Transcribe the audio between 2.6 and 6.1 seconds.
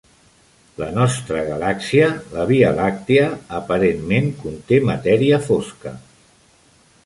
làctica, aparentment conté matèria fosca.